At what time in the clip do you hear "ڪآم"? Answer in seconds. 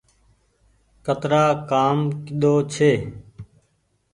1.69-1.97